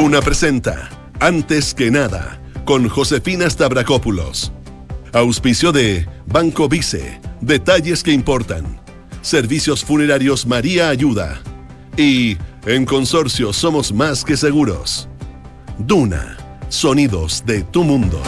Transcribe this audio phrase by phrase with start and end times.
[0.00, 0.88] Duna presenta
[1.20, 4.50] Antes que nada con Josefina Stavrakopoulos.
[5.12, 8.80] Auspicio de Banco Vice, detalles que importan.
[9.20, 11.42] Servicios funerarios María Ayuda.
[11.98, 15.06] Y en Consorcio Somos Más que Seguros.
[15.76, 16.38] Duna,
[16.70, 18.22] sonidos de tu mundo.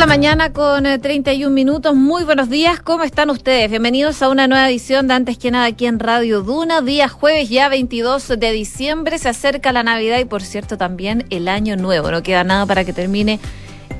[0.00, 1.94] La mañana con 31 eh, minutos.
[1.94, 3.68] Muy buenos días, ¿cómo están ustedes?
[3.68, 6.80] Bienvenidos a una nueva edición de Antes que nada aquí en Radio Duna.
[6.80, 9.18] Día jueves ya 22 de diciembre.
[9.18, 12.10] Se acerca la Navidad y por cierto también el año nuevo.
[12.10, 13.40] No queda nada para que termine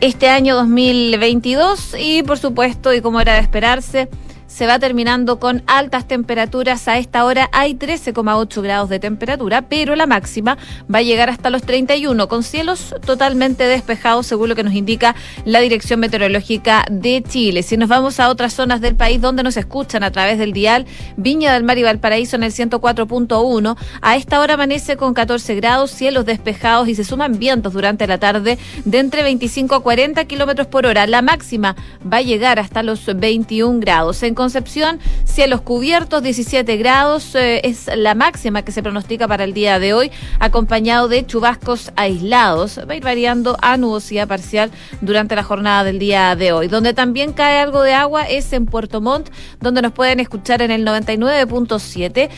[0.00, 4.08] este año 2022 y por supuesto y como era de esperarse
[4.50, 6.88] se va terminando con altas temperaturas.
[6.88, 10.58] A esta hora hay 13,8 grados de temperatura, pero la máxima
[10.92, 15.14] va a llegar hasta los 31, con cielos totalmente despejados, según lo que nos indica
[15.44, 17.62] la Dirección Meteorológica de Chile.
[17.62, 20.84] Si nos vamos a otras zonas del país donde nos escuchan a través del dial,
[21.16, 25.92] Viña del Mar y Valparaíso en el 104.1, a esta hora amanece con 14 grados,
[25.92, 30.66] cielos despejados y se suman vientos durante la tarde de entre 25 a 40 kilómetros
[30.66, 31.06] por hora.
[31.06, 34.22] La máxima va a llegar hasta los 21 grados.
[34.40, 39.78] Concepción, cielos cubiertos, 17 grados, eh, es la máxima que se pronostica para el día
[39.78, 42.80] de hoy, acompañado de chubascos aislados.
[42.88, 44.70] Va a ir variando a nubosidad parcial
[45.02, 46.68] durante la jornada del día de hoy.
[46.68, 49.28] Donde también cae algo de agua es en Puerto Montt,
[49.60, 52.30] donde nos pueden escuchar en el 99.7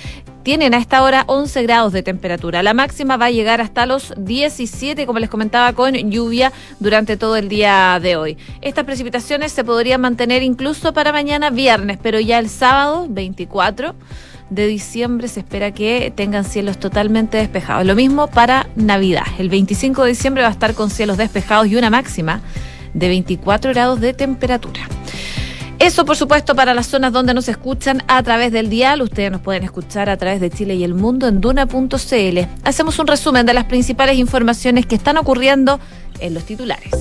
[0.43, 2.63] tienen a esta hora 11 grados de temperatura.
[2.63, 7.37] La máxima va a llegar hasta los 17, como les comentaba, con lluvia durante todo
[7.37, 8.37] el día de hoy.
[8.61, 13.95] Estas precipitaciones se podrían mantener incluso para mañana viernes, pero ya el sábado 24
[14.51, 17.87] de diciembre se espera que tengan cielos totalmente despejados.
[17.87, 19.25] Lo mismo para Navidad.
[19.39, 22.43] El 25 de diciembre va a estar con cielos despejados y una máxima
[22.93, 24.83] de 24 grados de temperatura.
[25.83, 29.03] Eso, por supuesto, para las zonas donde nos escuchan a través del dial.
[29.03, 32.39] Ustedes nos pueden escuchar a través de Chile y el mundo en duna.cl.
[32.63, 35.81] Hacemos un resumen de las principales informaciones que están ocurriendo
[36.21, 36.93] en los titulares.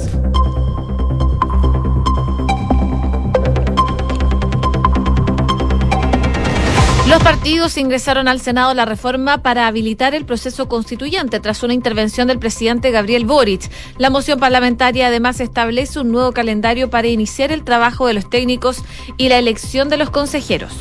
[7.12, 12.30] Los partidos ingresaron al Senado la reforma para habilitar el proceso constituyente tras una intervención
[12.30, 13.70] del presidente Gabriel Boric.
[13.98, 18.86] La moción parlamentaria además establece un nuevo calendario para iniciar el trabajo de los técnicos
[19.18, 20.72] y la elección de los consejeros.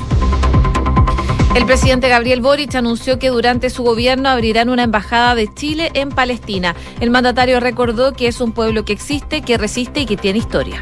[1.56, 6.10] El presidente Gabriel Boric anunció que durante su gobierno abrirán una embajada de Chile en
[6.10, 6.76] Palestina.
[7.00, 10.80] El mandatario recordó que es un pueblo que existe, que resiste y que tiene historia.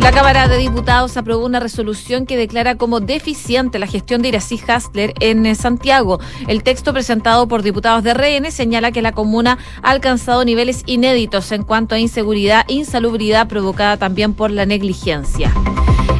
[0.00, 4.60] La Cámara de Diputados aprobó una resolución que declara como deficiente la gestión de Irací
[4.66, 6.20] Hasler en eh, Santiago.
[6.46, 11.50] El texto presentado por diputados de RN señala que la comuna ha alcanzado niveles inéditos
[11.52, 15.52] en cuanto a inseguridad e insalubridad provocada también por la negligencia.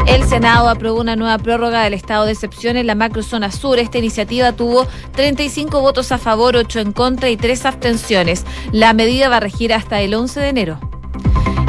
[0.07, 3.79] El Senado aprobó una nueva prórroga del estado de excepción en la macrozona sur.
[3.79, 8.45] Esta iniciativa tuvo 35 votos a favor, 8 en contra y 3 abstenciones.
[8.71, 10.94] La medida va a regir hasta el 11 de enero.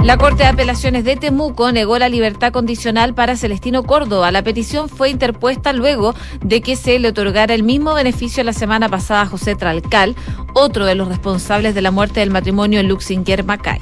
[0.05, 4.29] La Corte de Apelaciones de Temuco negó la libertad condicional para Celestino Córdoba.
[4.29, 8.88] La petición fue interpuesta luego de que se le otorgara el mismo beneficio la semana
[8.88, 10.16] pasada a José Tralcal,
[10.53, 13.79] otro de los responsables de la muerte del matrimonio en Luxinger Macay.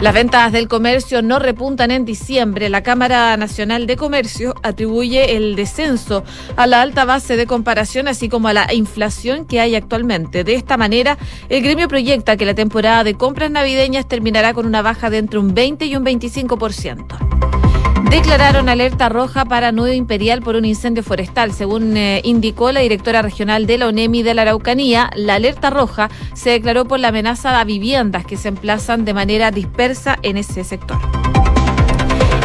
[0.00, 2.70] Las ventas del comercio no repuntan en diciembre.
[2.70, 6.24] La Cámara Nacional de Comercio atribuye el descenso
[6.56, 10.42] a la alta base de comparación, así como a la inflación que hay actualmente.
[10.42, 11.18] De esta manera,
[11.50, 15.38] el gremio proyecta que la temporada de compras navideñas terminará con una baja de entre
[15.38, 17.69] un 20 y un 25%.
[18.10, 21.52] Declararon alerta roja para Nuevo Imperial por un incendio forestal.
[21.52, 26.10] Según eh, indicó la directora regional de la ONEMI de la Araucanía, la alerta roja
[26.34, 30.64] se declaró por la amenaza a viviendas que se emplazan de manera dispersa en ese
[30.64, 30.98] sector.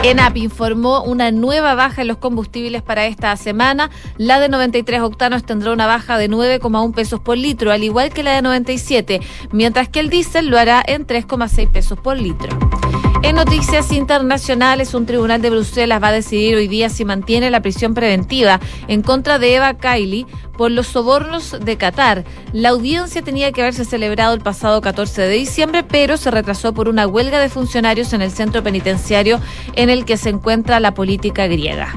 [0.04, 3.90] ENAP informó una nueva baja en los combustibles para esta semana.
[4.18, 8.22] La de 93 octanos tendrá una baja de 9,1 pesos por litro, al igual que
[8.22, 9.20] la de 97,
[9.52, 12.56] mientras que el diésel lo hará en 3,6 pesos por litro.
[13.24, 17.62] En noticias internacionales, un tribunal de Bruselas va a decidir hoy día si mantiene la
[17.62, 20.28] prisión preventiva en contra de Eva Kaili
[20.58, 22.24] por los sobornos de Qatar.
[22.54, 26.88] La audiencia tenía que haberse celebrado el pasado 14 de diciembre, pero se retrasó por
[26.88, 29.40] una huelga de funcionarios en el centro penitenciario
[29.74, 31.94] en el que se encuentra la política griega.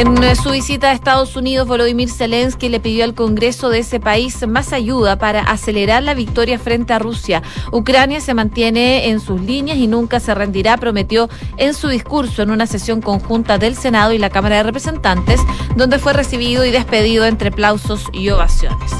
[0.00, 4.46] En su visita a Estados Unidos, Volodymyr Zelensky le pidió al Congreso de ese país
[4.48, 7.42] más ayuda para acelerar la victoria frente a Rusia.
[7.70, 12.50] Ucrania se mantiene en sus líneas y nunca se rendirá, prometió en su discurso en
[12.50, 15.38] una sesión conjunta del Senado y la Cámara de Representantes,
[15.76, 18.92] donde fue recibido y despedido entre aplausos y ovaciones.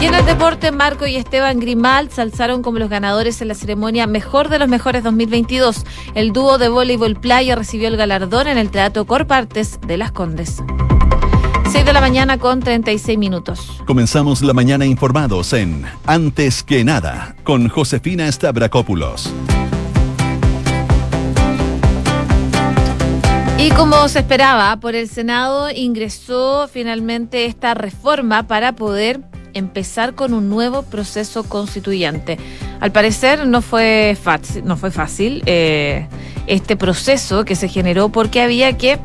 [0.00, 3.54] Y en el deporte, Marco y Esteban Grimal se alzaron como los ganadores en la
[3.54, 5.84] ceremonia Mejor de los Mejores 2022.
[6.14, 10.62] El dúo de voleibol playa recibió el galardón en el Teatro Corpartes de Las Condes.
[11.70, 13.82] 6 de la mañana con 36 minutos.
[13.86, 19.30] Comenzamos la mañana informados en Antes que nada con Josefina Stavrakopoulos.
[23.58, 30.34] Y como se esperaba, por el Senado ingresó finalmente esta reforma para poder empezar con
[30.34, 32.38] un nuevo proceso constituyente.
[32.80, 36.06] Al parecer no fue fácil, no fue fácil eh,
[36.46, 38.98] este proceso que se generó porque había que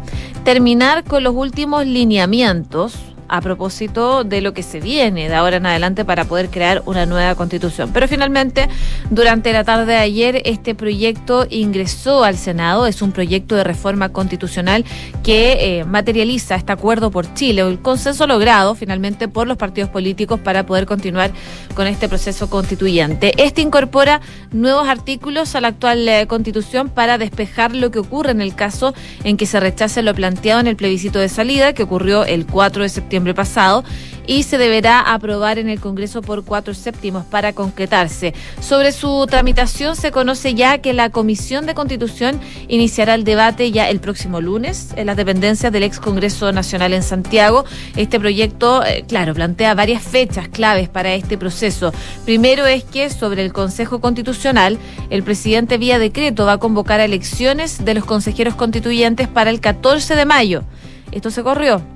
[0.44, 2.96] terminar con los últimos lineamientos
[3.28, 7.06] a propósito de lo que se viene de ahora en adelante para poder crear una
[7.06, 7.92] nueva constitución.
[7.94, 8.70] Pero finalmente,
[9.10, 12.88] durante la tarde de ayer, este proyecto ingresó al Senado.
[12.88, 14.86] Es un proyecto de reforma constitucional
[15.24, 19.90] que eh, materializa este acuerdo por Chile, o el consenso logrado finalmente por los partidos
[19.90, 21.32] políticos para poder continuar
[21.74, 23.34] con este proceso constituyente.
[23.42, 24.22] Este incorpora
[24.52, 28.94] nuevos artículos a la actual eh, constitución para despejar lo que ocurre en el caso
[29.24, 32.84] en que se rechace lo planteado en el plebiscito de salida que ocurrió el 4
[32.84, 33.84] de septiembre pasado
[34.28, 38.34] y se deberá aprobar en el Congreso por cuatro séptimos para concretarse.
[38.60, 43.90] Sobre su tramitación se conoce ya que la Comisión de Constitución iniciará el debate ya
[43.90, 47.66] el próximo lunes en las dependencias del ex Congreso Nacional en Santiago.
[47.96, 51.94] Este proyecto, eh, claro, plantea varias fechas claves para este proceso.
[52.26, 54.78] Primero es que sobre el Consejo Constitucional,
[55.10, 59.60] el presidente vía decreto va a convocar a elecciones de los consejeros constituyentes para el
[59.60, 60.64] 14 de mayo.
[61.12, 61.95] Esto se corrió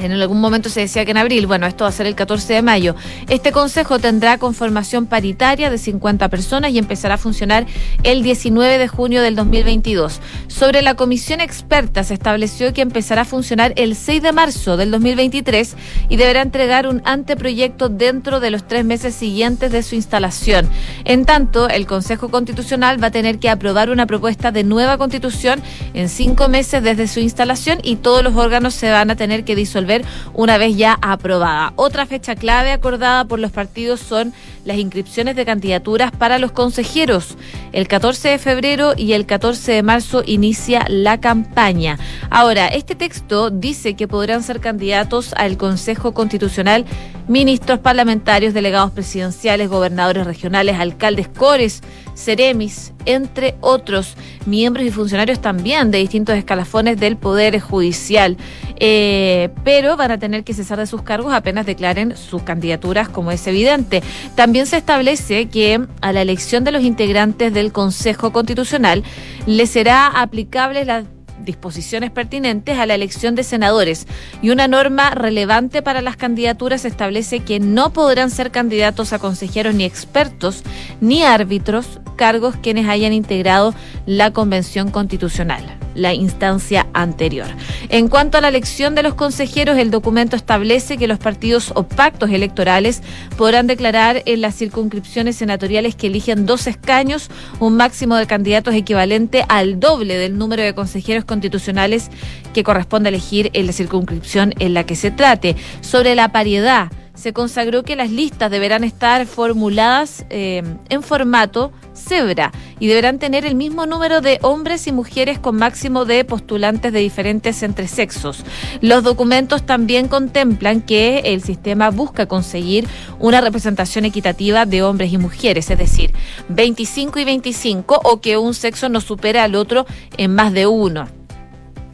[0.00, 2.54] en algún momento se decía que en abril, bueno, esto va a ser el 14
[2.54, 2.94] de mayo.
[3.28, 7.66] Este consejo tendrá conformación paritaria de 50 personas y empezará a funcionar
[8.02, 10.20] el 19 de junio del 2022.
[10.48, 14.90] Sobre la comisión experta se estableció que empezará a funcionar el 6 de marzo del
[14.90, 15.76] 2023
[16.08, 20.68] y deberá entregar un anteproyecto dentro de los tres meses siguientes de su instalación.
[21.04, 25.60] En tanto, el Consejo Constitucional va a tener que aprobar una propuesta de nueva constitución
[25.94, 29.56] en cinco meses desde su instalación y todos los órganos se van a tener que
[29.56, 29.89] disolver
[30.34, 31.72] una vez ya aprobada.
[31.76, 34.32] Otra fecha clave acordada por los partidos son
[34.64, 37.36] las inscripciones de candidaturas para los consejeros.
[37.72, 41.98] El 14 de febrero y el 14 de marzo inicia la campaña.
[42.30, 46.84] Ahora, este texto dice que podrán ser candidatos al Consejo Constitucional
[47.28, 51.80] ministros parlamentarios, delegados presidenciales, gobernadores regionales, alcaldes, cores,
[52.14, 54.16] seremis, entre otros
[54.46, 58.36] miembros y funcionarios también de distintos escalafones del Poder Judicial.
[58.82, 63.30] Eh, pero van a tener que cesar de sus cargos apenas declaren sus candidaturas, como
[63.30, 64.02] es evidente.
[64.34, 69.04] También se establece que a la elección de los integrantes del Consejo Constitucional
[69.46, 71.04] le será aplicable la
[71.44, 74.06] disposiciones pertinentes a la elección de senadores
[74.42, 79.74] y una norma relevante para las candidaturas establece que no podrán ser candidatos a consejeros
[79.74, 80.62] ni expertos
[81.00, 83.74] ni árbitros cargos quienes hayan integrado
[84.06, 87.48] la Convención Constitucional la instancia anterior.
[87.88, 91.82] En cuanto a la elección de los consejeros, el documento establece que los partidos o
[91.84, 93.02] pactos electorales
[93.36, 99.44] podrán declarar en las circunscripciones senatoriales que eligen dos escaños un máximo de candidatos equivalente
[99.48, 102.10] al doble del número de consejeros constitucionales
[102.52, 105.56] que corresponde elegir en la circunscripción en la que se trate.
[105.80, 106.90] Sobre la paridad,
[107.20, 113.44] se consagró que las listas deberán estar formuladas eh, en formato cebra y deberán tener
[113.44, 118.42] el mismo número de hombres y mujeres con máximo de postulantes de diferentes entre sexos.
[118.80, 122.88] Los documentos también contemplan que el sistema busca conseguir
[123.18, 126.14] una representación equitativa de hombres y mujeres, es decir,
[126.48, 129.84] 25 y 25 o que un sexo no supera al otro
[130.16, 131.19] en más de uno.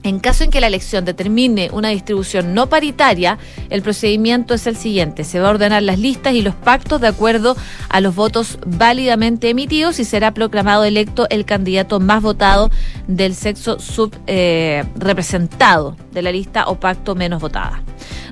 [0.07, 3.39] En caso en que la elección determine una distribución no paritaria,
[3.71, 5.25] el procedimiento es el siguiente.
[5.25, 7.57] Se va a ordenar las listas y los pactos de acuerdo
[7.89, 12.71] a los votos válidamente emitidos y será proclamado electo el candidato más votado
[13.09, 17.83] del sexo subrepresentado de la lista o pacto menos votada.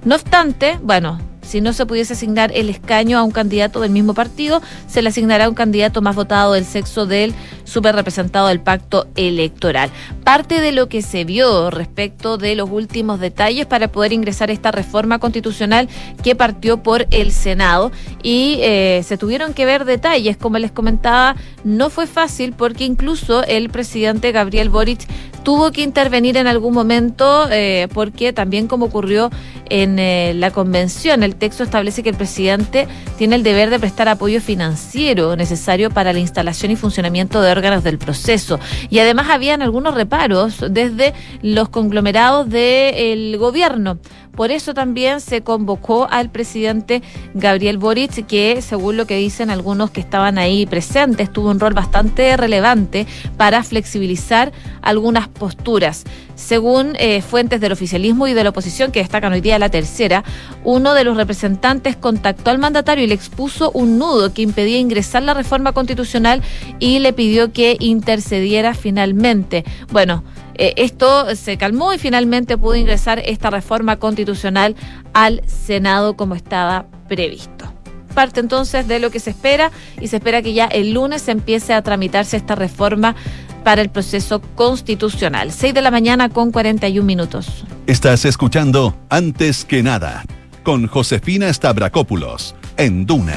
[0.04, 4.14] No obstante, bueno, si no se pudiese asignar el escaño a un candidato del mismo
[4.14, 7.34] partido, se le asignará un candidato más votado del sexo del
[7.64, 9.90] superrepresentado del pacto electoral.
[10.24, 14.70] Parte de lo que se vio respecto de los últimos detalles para poder ingresar esta
[14.70, 15.88] reforma constitucional
[16.22, 21.36] que partió por el Senado y eh, se tuvieron que ver detalles, como les comentaba,
[21.64, 25.06] no fue fácil porque incluso el presidente Gabriel Boric
[25.44, 29.30] tuvo que intervenir en algún momento eh, porque también como ocurrió
[29.68, 31.22] en eh, la convención.
[31.22, 36.12] El texto establece que el presidente tiene el deber de prestar apoyo financiero necesario para
[36.12, 38.58] la instalación y funcionamiento de órganos del proceso.
[38.88, 43.98] Y además habían algunos reparos desde los conglomerados del gobierno.
[44.36, 47.02] Por eso también se convocó al presidente
[47.34, 51.74] Gabriel Boric, que según lo que dicen algunos que estaban ahí presentes, tuvo un rol
[51.74, 56.04] bastante relevante para flexibilizar algunas posturas.
[56.34, 60.24] Según eh, fuentes del oficialismo y de la oposición que destacan hoy día la tercera,
[60.64, 65.22] uno de los representantes contactó al mandatario y le expuso un nudo que impedía ingresar
[65.22, 66.42] la reforma constitucional
[66.80, 69.64] y le pidió que intercediera finalmente.
[69.92, 70.24] Bueno,
[70.56, 74.76] eh, esto se calmó y finalmente pudo ingresar esta reforma constitucional
[75.12, 77.72] al Senado como estaba previsto.
[78.14, 81.74] Parte entonces de lo que se espera y se espera que ya el lunes empiece
[81.74, 83.16] a tramitarse esta reforma
[83.64, 85.50] para el proceso constitucional.
[85.50, 87.64] 6 de la mañana con 41 minutos.
[87.86, 90.24] Estás escuchando Antes que nada
[90.62, 93.36] con Josefina Stavrakopoulos en Duna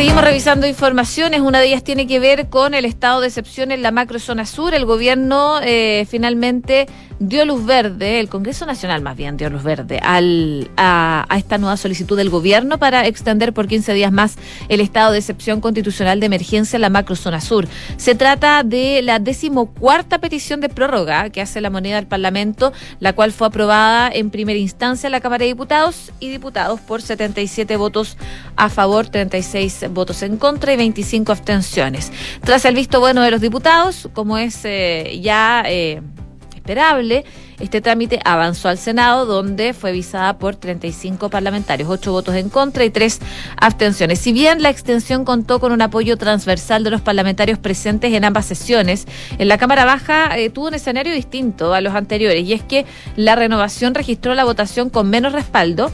[0.00, 1.42] Seguimos revisando informaciones.
[1.42, 4.72] Una de ellas tiene que ver con el estado de excepción en la macrozona sur.
[4.72, 6.86] El gobierno eh, finalmente
[7.20, 11.76] dio luz verde, el Congreso Nacional más bien dio luz verde al, a, esta nueva
[11.76, 14.36] solicitud del gobierno para extender por 15 días más
[14.70, 17.68] el estado de excepción constitucional de emergencia en la macrozona sur.
[17.98, 23.12] Se trata de la decimocuarta petición de prórroga que hace la moneda al Parlamento, la
[23.12, 27.76] cual fue aprobada en primera instancia en la Cámara de Diputados y diputados por 77
[27.76, 28.16] votos
[28.56, 32.10] a favor, 36 votos en contra y 25 abstenciones.
[32.42, 36.00] Tras el visto bueno de los diputados, como es eh, ya eh,
[37.58, 42.84] este trámite avanzó al Senado, donde fue visada por 35 parlamentarios, 8 votos en contra
[42.84, 43.18] y 3
[43.56, 44.18] abstenciones.
[44.18, 48.46] Si bien la extensión contó con un apoyo transversal de los parlamentarios presentes en ambas
[48.46, 49.06] sesiones,
[49.38, 52.86] en la Cámara Baja eh, tuvo un escenario distinto a los anteriores, y es que
[53.16, 55.90] la renovación registró la votación con menos respaldo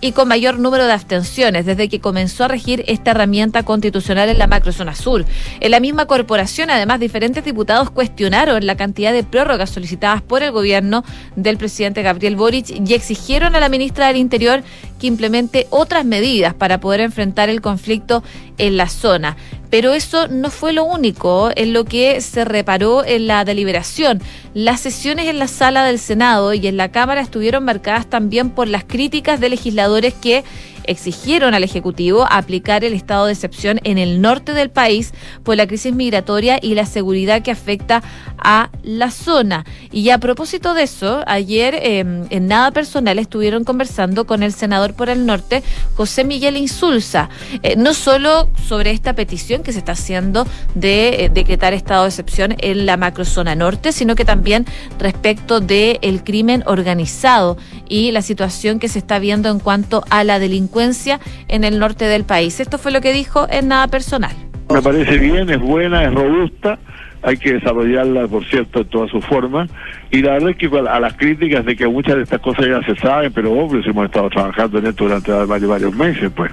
[0.00, 4.38] y con mayor número de abstenciones desde que comenzó a regir esta herramienta constitucional en
[4.38, 5.24] la macrozona sur.
[5.60, 10.52] En la misma corporación, además, diferentes diputados cuestionaron la cantidad de prórrogas solicitadas por el
[10.52, 11.04] gobierno
[11.36, 14.62] del presidente Gabriel Boric y exigieron a la ministra del Interior
[14.98, 18.22] que implemente otras medidas para poder enfrentar el conflicto
[18.58, 19.36] en la zona.
[19.70, 24.20] Pero eso no fue lo único en lo que se reparó en la deliberación.
[24.54, 28.66] Las sesiones en la sala del Senado y en la Cámara estuvieron marcadas también por
[28.66, 30.42] las críticas de legisladores que
[30.88, 35.12] exigieron al Ejecutivo aplicar el estado de excepción en el norte del país
[35.44, 38.02] por la crisis migratoria y la seguridad que afecta
[38.38, 39.66] a la zona.
[39.92, 44.94] Y a propósito de eso, ayer em, en nada personal estuvieron conversando con el senador
[44.94, 45.62] por el norte,
[45.94, 47.28] José Miguel Insulza,
[47.62, 52.08] eh, no solo sobre esta petición que se está haciendo de eh, decretar estado de
[52.08, 54.64] excepción en la macrozona norte, sino que también
[54.98, 60.24] respecto del el crimen organizado y la situación que se está viendo en cuanto a
[60.24, 62.60] la delincuencia en el norte del país.
[62.60, 64.34] Esto fue lo que dijo en nada personal.
[64.72, 66.78] Me parece bien, es buena, es robusta,
[67.22, 69.66] hay que desarrollarla, por cierto, en toda su forma.
[70.10, 72.82] Y la verdad es que a las críticas de que muchas de estas cosas ya
[72.82, 76.52] se saben, pero obvio, si hemos estado trabajando en esto durante varios, varios meses, pues.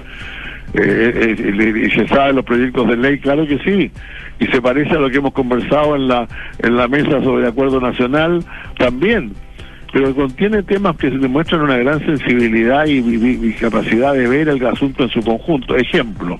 [0.74, 3.90] Eh, eh, y se saben los proyectos de ley, claro que sí.
[4.40, 6.26] Y se parece a lo que hemos conversado en la,
[6.58, 8.44] en la mesa sobre el acuerdo nacional
[8.78, 9.32] también
[9.96, 15.08] pero contiene temas que demuestran una gran sensibilidad y, capacidad de ver el asunto en
[15.08, 15.74] su conjunto.
[15.74, 16.36] Ejemplo,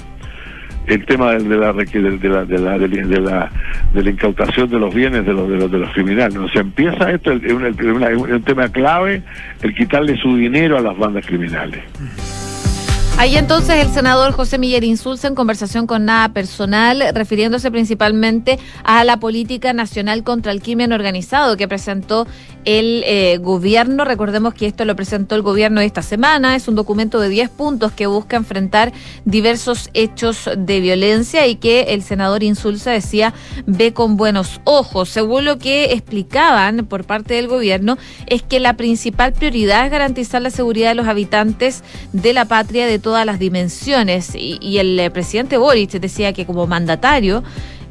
[0.87, 3.51] el tema de, la, de, la, de, la, de, la,
[3.95, 6.39] de la incautación de los bienes de los, de los, de los criminales.
[6.53, 9.23] Se empieza esto, es un, un, tema clave,
[9.63, 11.83] el quitarle su dinero a las bandas criminales.
[13.19, 19.05] Ahí entonces el senador José Miguel Insulza en conversación con Nada Personal, refiriéndose principalmente a
[19.05, 22.27] la política nacional contra el crimen organizado que presentó
[22.67, 24.05] el eh, gobierno.
[24.05, 26.55] Recordemos que esto lo presentó el gobierno esta semana.
[26.57, 28.93] Es un documento de 10 puntos que busca enfrentar
[29.25, 33.33] diversos hechos de violencia y que el senador Insulza decía
[33.67, 35.09] ve con buenos ojos.
[35.09, 37.97] Según lo que explicaban por parte del gobierno,
[38.27, 42.87] es que la principal prioridad es garantizar la seguridad de los habitantes de la patria
[42.87, 44.35] de todas las dimensiones.
[44.35, 47.45] Y, el eh, presidente Boric decía que como mandatario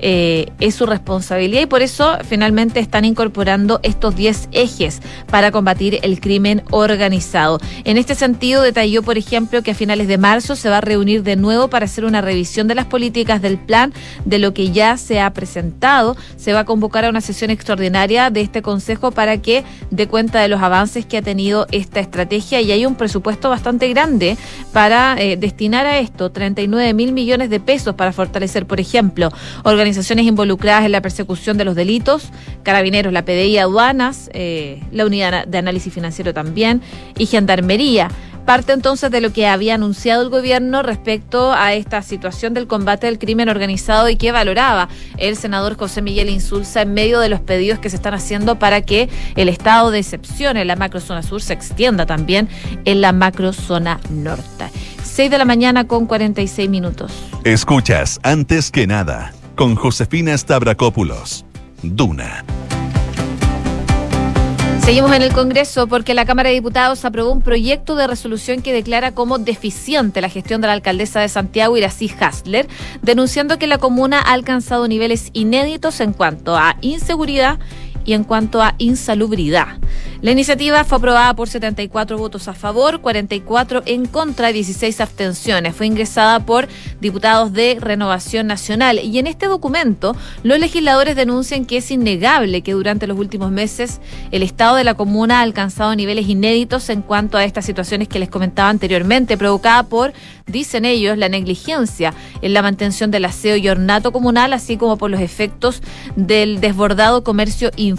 [0.08, 5.98] eh, es su responsabilidad y por eso finalmente están incorporando estos 10 ejes para combatir
[6.04, 7.58] el crimen organizado.
[7.86, 11.24] En este sentido, detalló, por ejemplo, que a finales de marzo se va a reunir
[11.24, 13.94] de nuevo para hacer una revisión de las políticas del plan,
[14.26, 16.16] de lo que ya se ha presentado.
[16.38, 20.40] Se va a convocar a una sesión extraordinaria de este Consejo para que dé cuenta
[20.40, 24.38] de los avances que ha tenido esta estrategia y hay un presupuesto bastante grande
[24.72, 29.32] para eh, destinar a esto, 39 mil millones de pesos para fortalecer, por ejemplo,
[29.64, 32.30] organizaciones organizaciones involucradas en la persecución de los delitos,
[32.64, 36.82] Carabineros, la PDI, aduanas, eh, la Unidad de Análisis Financiero también
[37.18, 38.10] y Gendarmería.
[38.46, 43.08] Parte entonces de lo que había anunciado el gobierno respecto a esta situación del combate
[43.08, 47.40] al crimen organizado y que valoraba el senador José Miguel Insulza en medio de los
[47.40, 51.42] pedidos que se están haciendo para que el estado de excepción en la macrozona sur
[51.42, 52.50] se extienda también
[52.84, 54.66] en la macrozona norte.
[55.04, 57.14] 6 de la mañana con 46 minutos.
[57.46, 61.46] Escuchas antes que nada con Josefina Stavrakopoulos.
[61.82, 62.44] Duna.
[64.86, 68.72] Seguimos en el Congreso porque la Cámara de Diputados aprobó un proyecto de resolución que
[68.72, 72.68] declara como deficiente la gestión de la alcaldesa de Santiago, Irací Hasler,
[73.02, 77.58] denunciando que la comuna ha alcanzado niveles inéditos en cuanto a inseguridad
[78.06, 79.68] y en cuanto a insalubridad.
[80.22, 85.76] La iniciativa fue aprobada por 74 votos a favor, 44 en contra y 16 abstenciones.
[85.76, 86.68] Fue ingresada por
[87.02, 92.74] diputados de Renovación Nacional y en este documento los legisladores denuncian que es innegable que
[92.74, 94.00] durante los últimos meses
[94.32, 98.20] el Estado de la comuna ha alcanzado niveles inéditos en cuanto a estas situaciones que
[98.20, 100.14] les comentaba anteriormente, provocada por,
[100.48, 105.12] dicen ellos, la negligencia en la mantención del aseo y ornato comunal, así como por
[105.12, 105.82] los efectos
[106.16, 107.95] del desbordado comercio informal.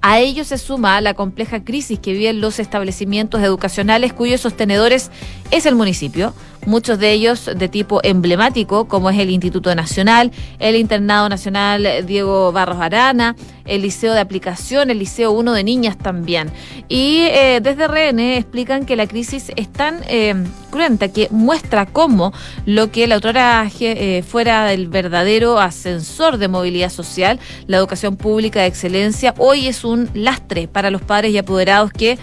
[0.00, 5.10] A ello se suma la compleja crisis que viven los establecimientos educacionales cuyos sostenedores
[5.50, 6.32] es el municipio,
[6.66, 12.52] muchos de ellos de tipo emblemático, como es el Instituto Nacional, el Internado Nacional Diego
[12.52, 16.50] Barros Arana, el Liceo de Aplicación, el Liceo 1 de Niñas también.
[16.88, 20.34] Y eh, desde RN explican que la crisis es tan eh,
[20.70, 22.32] cruenta que muestra cómo
[22.66, 28.60] lo que la autora eh, fuera el verdadero ascensor de movilidad social, la educación pública
[28.60, 28.99] de excelencia,
[29.38, 32.18] hoy es un lastre para los padres y apoderados que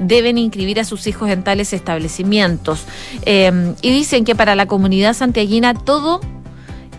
[0.00, 2.84] deben inscribir a sus hijos en tales establecimientos.
[3.26, 6.20] y dicen que para la comunidad santiaguina todo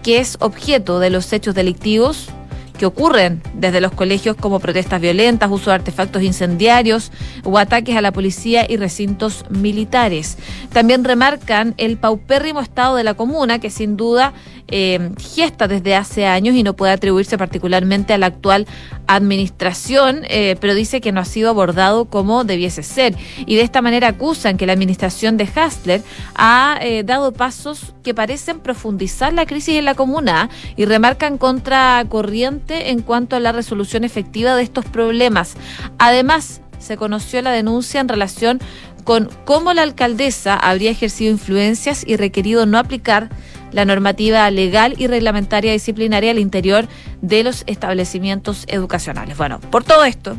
[0.03, 2.29] que es objeto de los hechos delictivos
[2.77, 7.11] que ocurren desde los colegios como protestas violentas, uso de artefactos incendiarios
[7.43, 10.37] o ataques a la policía y recintos militares.
[10.73, 14.33] También remarcan el paupérrimo estado de la comuna, que sin duda
[14.67, 18.67] eh, gesta desde hace años y no puede atribuirse particularmente a la actual
[19.07, 23.15] administración, eh, pero dice que no ha sido abordado como debiese ser.
[23.45, 26.01] Y de esta manera acusan que la administración de Hastler
[26.35, 32.89] ha eh, dado pasos que parecen profundizar la crisis en la comuna y remarcan contracorriente
[32.89, 35.55] en cuanto a la resolución efectiva de estos problemas.
[35.99, 38.59] Además, se conoció la denuncia en relación
[39.03, 43.29] con cómo la alcaldesa habría ejercido influencias y requerido no aplicar
[43.71, 46.87] la normativa legal y reglamentaria disciplinaria al interior
[47.21, 49.37] de los establecimientos educacionales.
[49.37, 50.37] Bueno, por todo esto,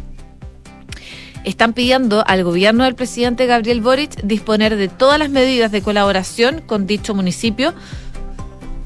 [1.44, 6.60] están pidiendo al gobierno del presidente Gabriel Boric disponer de todas las medidas de colaboración
[6.60, 7.72] con dicho municipio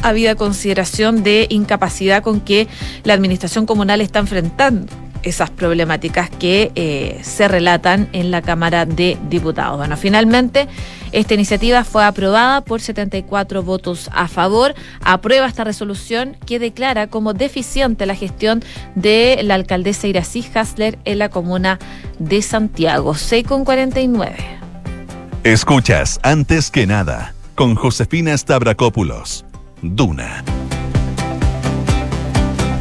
[0.02, 2.68] habida consideración de incapacidad con que
[3.04, 9.18] la administración comunal está enfrentando esas problemáticas que eh, se relatan en la Cámara de
[9.28, 9.78] Diputados.
[9.78, 10.68] Bueno, finalmente
[11.12, 14.74] esta iniciativa fue aprobada por 74 votos a favor.
[15.02, 18.62] Aprueba esta resolución que declara como deficiente la gestión
[18.94, 21.78] de la alcaldesa Irací Hasler en la comuna
[22.18, 23.14] de Santiago.
[23.14, 24.36] 6 con 49.
[25.44, 29.44] Escuchas antes que nada con Josefina Stavrakopoulos.
[29.82, 30.44] Duna.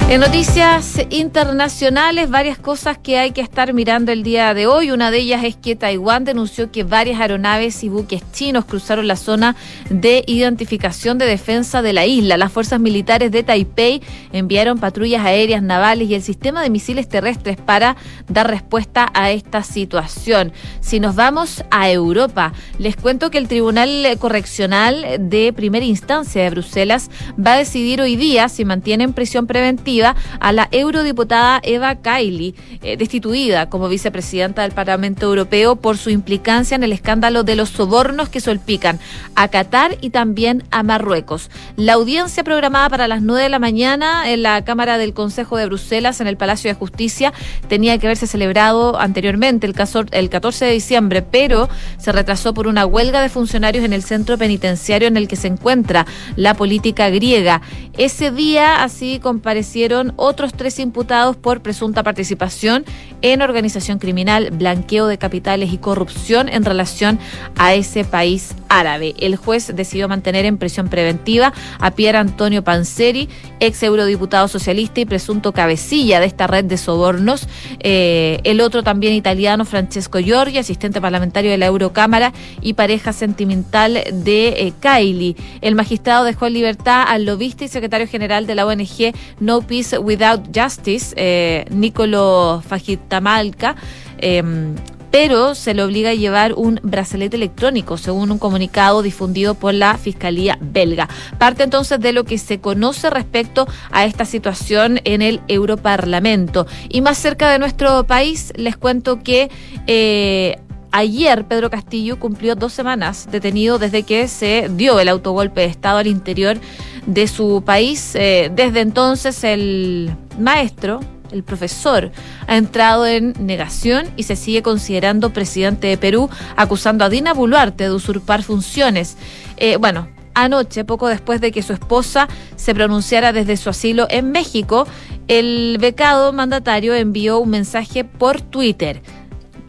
[0.09, 4.89] En noticias internacionales, varias cosas que hay que estar mirando el día de hoy.
[4.89, 9.15] Una de ellas es que Taiwán denunció que varias aeronaves y buques chinos cruzaron la
[9.15, 9.55] zona
[9.91, 12.37] de identificación de defensa de la isla.
[12.37, 14.01] Las fuerzas militares de Taipei
[14.33, 17.95] enviaron patrullas aéreas, navales y el sistema de misiles terrestres para
[18.27, 20.53] dar respuesta a esta situación.
[20.79, 26.49] Si nos vamos a Europa, les cuento que el Tribunal Correccional de Primera Instancia de
[26.49, 31.95] Bruselas va a decidir hoy día si mantiene en prisión preventiva a la eurodiputada Eva
[31.95, 37.55] Kaili, eh, destituida como vicepresidenta del Parlamento Europeo por su implicancia en el escándalo de
[37.55, 38.99] los sobornos que solpican
[39.35, 41.49] a Qatar y también a Marruecos.
[41.75, 45.65] La audiencia programada para las 9 de la mañana en la Cámara del Consejo de
[45.65, 47.33] Bruselas, en el Palacio de Justicia,
[47.67, 52.67] tenía que haberse celebrado anteriormente, el, caso, el 14 de diciembre, pero se retrasó por
[52.67, 57.09] una huelga de funcionarios en el centro penitenciario en el que se encuentra la política
[57.09, 57.61] griega.
[57.97, 62.85] Ese día así comparecieron otros tres imputados por presunta participación
[63.21, 67.19] en organización criminal, blanqueo de capitales y corrupción en relación
[67.57, 69.15] a ese país árabe.
[69.19, 73.27] El juez decidió mantener en prisión preventiva a Pier Antonio Panseri,
[73.59, 77.47] ex eurodiputado socialista y presunto cabecilla de esta red de sobornos.
[77.79, 84.03] Eh, el otro también italiano, Francesco Giorgi, asistente parlamentario de la Eurocámara y pareja sentimental
[84.11, 85.35] de eh, Kylie.
[85.61, 89.78] El magistrado dejó en libertad al lobista y secretario general de la ONG No Peace
[89.99, 93.75] Without Justice, eh, Nicolo Fajitamalca.
[94.17, 94.75] Em,
[95.11, 99.97] pero se le obliga a llevar un bracelete electrónico, según un comunicado difundido por la
[99.97, 101.09] Fiscalía belga.
[101.37, 106.67] Parte entonces de lo que se conoce respecto a esta situación en el Europarlamento.
[106.89, 109.49] Y más cerca de nuestro país, les cuento que...
[109.87, 110.57] Eh,
[110.91, 115.99] Ayer Pedro Castillo cumplió dos semanas detenido desde que se dio el autogolpe de Estado
[115.99, 116.57] al interior
[117.05, 118.15] de su país.
[118.15, 120.99] Eh, desde entonces el maestro
[121.31, 122.11] el profesor,
[122.47, 127.83] ha entrado en negación y se sigue considerando presidente de Perú, acusando a Dina Boluarte
[127.85, 129.17] de usurpar funciones.
[129.57, 134.31] Eh, bueno, anoche, poco después de que su esposa se pronunciara desde su asilo en
[134.31, 134.87] México,
[135.27, 139.01] el becado mandatario envió un mensaje por Twitter.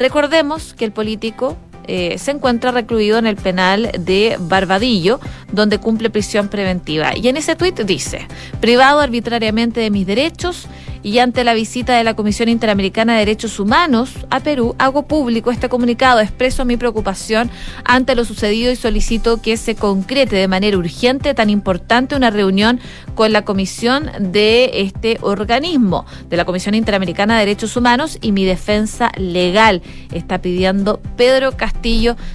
[0.00, 1.58] Recordemos que el político
[1.92, 5.18] eh, se encuentra recluido en el penal de Barbadillo,
[5.50, 7.16] donde cumple prisión preventiva.
[7.16, 8.28] Y en ese tuit dice,
[8.60, 10.68] privado arbitrariamente de mis derechos,
[11.02, 15.50] y ante la visita de la Comisión Interamericana de Derechos Humanos a Perú, hago público
[15.50, 17.50] este comunicado, expreso mi preocupación
[17.84, 22.80] ante lo sucedido y solicito que se concrete de manera urgente tan importante una reunión
[23.14, 28.44] con la comisión de este organismo, de la Comisión Interamericana de Derechos Humanos y mi
[28.44, 29.80] defensa legal.
[30.12, 31.79] Está pidiendo Pedro Castillo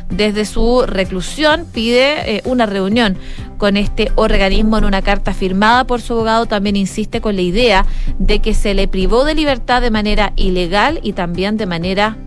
[0.10, 3.18] desde su reclusión, pide eh, una reunión
[3.58, 6.46] con este organismo en una carta firmada por su abogado.
[6.46, 7.86] También insiste con la idea
[8.20, 12.18] de que se le privó de libertad de manera ilegal y también de manera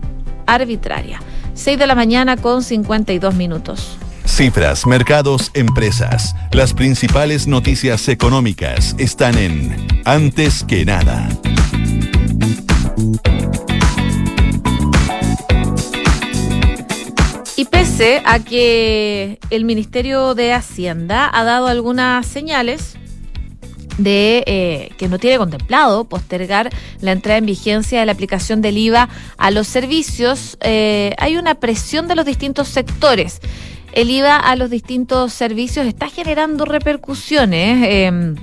[0.47, 1.21] arbitraria.
[1.53, 3.97] 6 de la mañana con 52 minutos.
[4.25, 6.35] Cifras, mercados, empresas.
[6.51, 11.27] Las principales noticias económicas están en Antes que nada.
[17.59, 22.95] Y pese a que el Ministerio de Hacienda ha dado algunas señales,
[23.97, 26.69] de eh, que no tiene contemplado postergar
[27.01, 31.55] la entrada en vigencia de la aplicación del IVA a los servicios, eh, hay una
[31.55, 33.41] presión de los distintos sectores.
[33.91, 37.85] El IVA a los distintos servicios está generando repercusiones.
[37.89, 38.35] Eh,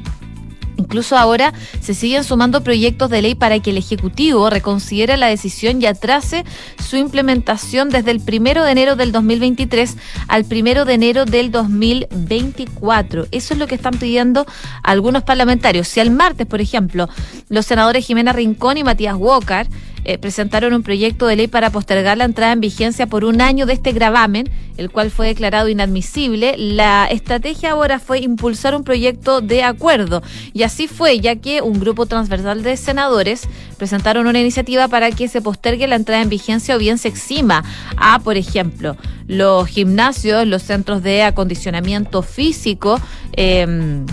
[0.77, 5.81] Incluso ahora se siguen sumando proyectos de ley para que el Ejecutivo reconsidere la decisión
[5.81, 6.45] y atrase
[6.87, 9.97] su implementación desde el primero de enero del 2023
[10.29, 13.27] al primero de enero del 2024.
[13.31, 14.47] Eso es lo que están pidiendo
[14.83, 15.89] algunos parlamentarios.
[15.89, 17.09] Si al martes, por ejemplo,
[17.49, 19.67] los senadores Jimena Rincón y Matías Walker
[20.09, 23.66] eh, presentaron un proyecto de ley para postergar la entrada en vigencia por un año
[23.66, 26.55] de este gravamen, el cual fue declarado inadmisible.
[26.57, 30.23] La estrategia ahora fue impulsar un proyecto de acuerdo.
[30.53, 35.27] Y así fue, ya que un grupo transversal de senadores presentaron una iniciativa para que
[35.27, 37.64] se postergue la entrada en vigencia o bien se exima
[37.97, 43.01] a, por ejemplo, los gimnasios, los centros de acondicionamiento físico.
[43.33, 44.07] Em,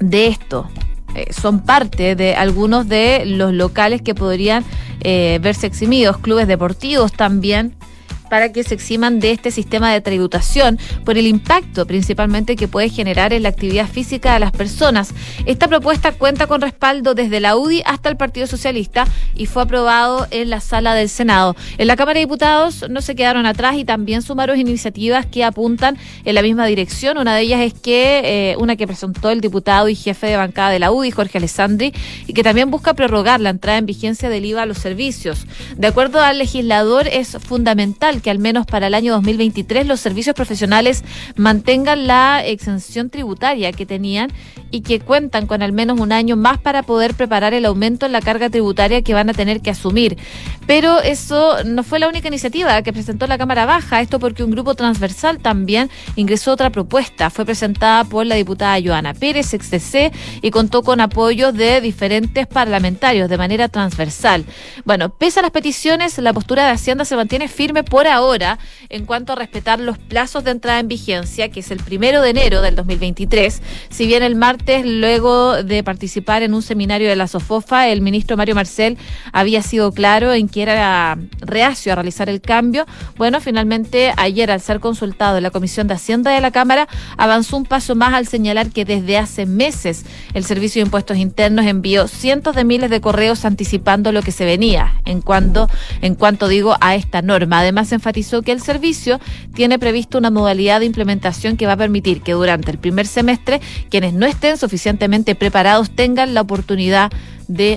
[0.00, 0.68] de esto.
[1.20, 4.64] Eh, son parte de algunos de los locales que podrían
[5.02, 7.74] eh, verse eximidos, clubes deportivos también
[8.30, 12.88] para que se eximan de este sistema de tributación por el impacto principalmente que puede
[12.88, 15.12] generar en la actividad física de las personas.
[15.44, 20.26] Esta propuesta cuenta con respaldo desde la UDI hasta el Partido Socialista y fue aprobado
[20.30, 21.56] en la sala del Senado.
[21.78, 25.98] En la Cámara de Diputados no se quedaron atrás y también sumaron iniciativas que apuntan
[26.24, 27.18] en la misma dirección.
[27.18, 30.70] Una de ellas es que eh, una que presentó el diputado y jefe de bancada
[30.70, 31.92] de la UDI, Jorge Alessandri,
[32.26, 35.46] y que también busca prorrogar la entrada en vigencia del IVA a los servicios.
[35.76, 40.34] De acuerdo al legislador, es fundamental que al menos para el año 2023 los servicios
[40.34, 41.04] profesionales
[41.36, 44.30] mantengan la exención tributaria que tenían
[44.70, 48.12] y que cuentan con al menos un año más para poder preparar el aumento en
[48.12, 50.16] la carga tributaria que van a tener que asumir.
[50.66, 54.52] Pero eso no fue la única iniciativa que presentó la Cámara Baja, esto porque un
[54.52, 57.30] grupo transversal también ingresó otra propuesta.
[57.30, 59.70] Fue presentada por la diputada Joana Pérez, ex
[60.42, 64.44] y contó con apoyos de diferentes parlamentarios de manera transversal.
[64.84, 69.06] Bueno, pese a las peticiones, la postura de Hacienda se mantiene firme por ahora en
[69.06, 72.60] cuanto a respetar los plazos de entrada en vigencia, que es el primero de enero
[72.60, 73.62] del 2023.
[73.88, 78.36] Si bien el martes, luego de participar en un seminario de la SOFOFA, el ministro
[78.36, 78.98] Mario Marcel
[79.32, 84.60] había sido claro en que era reacio a realizar el cambio, bueno, finalmente ayer al
[84.60, 88.26] ser consultado en la Comisión de Hacienda de la Cámara, avanzó un paso más al
[88.26, 93.00] señalar que desde hace meses el Servicio de Impuestos Internos envió cientos de miles de
[93.00, 95.68] correos anticipando lo que se venía en cuanto,
[96.00, 97.60] en cuanto digo a esta norma.
[97.60, 99.20] Además enfatizó que el servicio
[99.54, 103.60] tiene previsto una modalidad de implementación que va a permitir que durante el primer semestre
[103.90, 107.12] quienes no estén suficientemente preparados tengan la oportunidad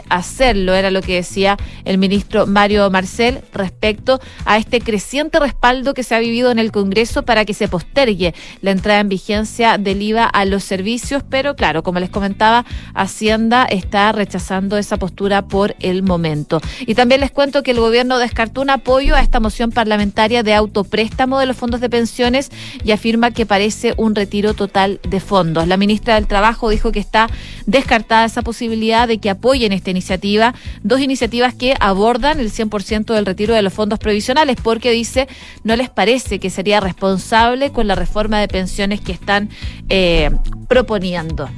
[0.09, 0.73] hacerlo.
[0.73, 6.15] Era lo que decía el ministro Mario Marcel respecto a este creciente respaldo que se
[6.15, 10.25] ha vivido en el Congreso para que se postergue la entrada en vigencia del IVA
[10.25, 11.23] a los servicios.
[11.29, 16.61] Pero claro, como les comentaba, Hacienda está rechazando esa postura por el momento.
[16.81, 20.53] Y también les cuento que el gobierno descartó un apoyo a esta moción parlamentaria de
[20.53, 22.51] autopréstamo de los fondos de pensiones
[22.83, 25.67] y afirma que parece un retiro total de fondos.
[25.67, 27.27] La ministra del Trabajo dijo que está
[27.65, 33.13] descartada esa posibilidad de que apoye en esta iniciativa, dos iniciativas que abordan el 100%
[33.13, 35.27] del retiro de los fondos provisionales, porque dice
[35.63, 39.49] no les parece que sería responsable con la reforma de pensiones que están
[39.89, 40.31] eh,
[40.67, 41.49] proponiendo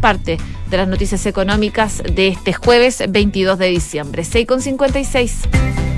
[0.00, 0.38] parte
[0.70, 4.22] de las noticias económicas de este jueves 22 de diciembre.
[4.22, 5.89] 6,56.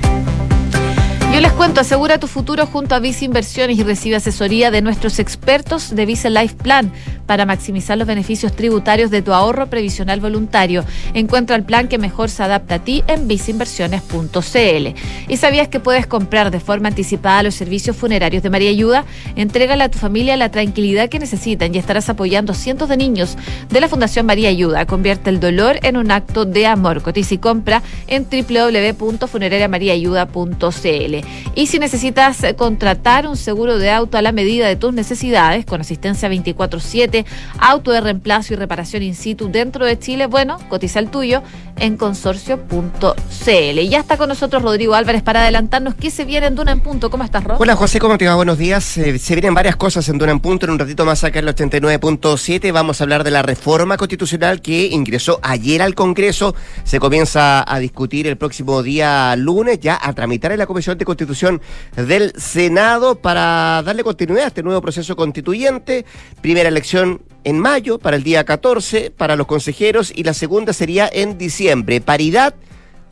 [1.33, 5.17] Yo les cuento, asegura tu futuro junto a Visa Inversiones y recibe asesoría de nuestros
[5.17, 6.91] expertos de Visa Life Plan
[7.25, 10.85] para maximizar los beneficios tributarios de tu ahorro previsional voluntario.
[11.15, 14.87] Encuentra el plan que mejor se adapta a ti en visainversiones.cl.
[15.27, 19.03] ¿Y sabías que puedes comprar de forma anticipada los servicios funerarios de María Ayuda?
[19.35, 23.81] Entrégale a tu familia la tranquilidad que necesitan y estarás apoyando cientos de niños de
[23.81, 24.85] la Fundación María Ayuda.
[24.85, 27.01] Convierte el dolor en un acto de amor.
[27.01, 31.22] Cotiza y compra en www.funerariamariaayuda.cl.
[31.55, 35.65] Y si necesitas eh, contratar un seguro de auto a la medida de tus necesidades,
[35.65, 37.25] con asistencia 24-7,
[37.59, 41.43] auto de reemplazo y reparación in situ dentro de Chile, bueno, cotiza el tuyo
[41.77, 43.79] en consorcio.cl.
[43.79, 46.81] Y ya está con nosotros Rodrigo Álvarez para adelantarnos qué se viene en Duna en
[46.81, 47.09] Punto.
[47.09, 47.57] ¿Cómo estás, Rod?
[47.59, 48.35] Hola, José, ¿cómo te va?
[48.35, 48.97] Buenos días.
[48.97, 50.65] Eh, se vienen varias cosas en Duna en Punto.
[50.65, 54.61] En un ratito más acá en el 89.7 vamos a hablar de la reforma constitucional
[54.61, 56.55] que ingresó ayer al Congreso.
[56.83, 61.05] Se comienza a discutir el próximo día lunes, ya a tramitar en la Comisión de
[61.13, 61.61] Constitución
[61.95, 66.05] del Senado para darle continuidad a este nuevo proceso constituyente.
[66.41, 71.07] Primera elección en mayo para el día 14 para los consejeros y la segunda sería
[71.11, 72.01] en diciembre.
[72.01, 72.55] Paridad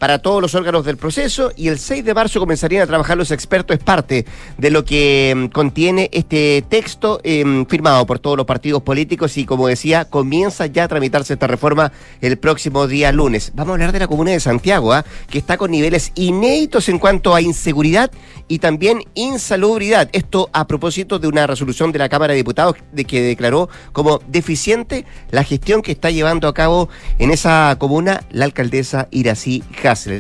[0.02, 3.30] para todos los órganos del proceso y el 6 de marzo comenzarían a trabajar los
[3.30, 3.78] expertos.
[3.78, 4.26] Es parte
[4.58, 9.46] de lo que mm, contiene este texto em, firmado por todos los partidos políticos y
[9.46, 13.52] como decía, comienza ya a tramitarse esta reforma el próximo día lunes.
[13.54, 15.06] Vamos a hablar de la comuna de Santiago, ¿ah?
[15.30, 18.10] que está con niveles inéditos en cuanto a inseguridad
[18.48, 20.10] y también insalubridad.
[20.14, 24.20] Esto a propósito de una resolución de la Cámara de Diputados de que declaró como
[24.28, 29.64] deficiente la gestión que está llevando a cabo en esa comuna la alcaldesa Irací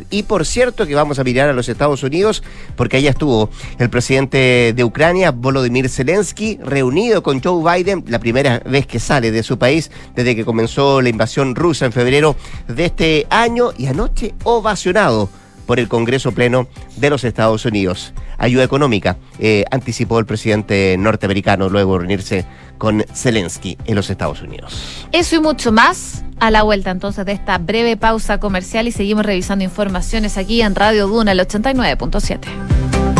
[0.10, 2.44] y por cierto que vamos a mirar a los Estados Unidos,
[2.76, 8.60] porque allá estuvo el presidente de Ucrania, Volodymyr Zelensky, reunido con Joe Biden, la primera
[8.66, 12.36] vez que sale de su país desde que comenzó la invasión rusa en febrero
[12.68, 15.30] de este año, y anoche ovacionado
[15.72, 18.14] por el Congreso Pleno de los Estados Unidos.
[18.38, 22.46] Ayuda económica, eh, anticipó el presidente norteamericano luego de reunirse
[22.78, 25.08] con Zelensky en los Estados Unidos.
[25.14, 29.26] Eso y mucho más a la vuelta entonces de esta breve pausa comercial y seguimos
[29.26, 32.81] revisando informaciones aquí en Radio Duna, el 89.7.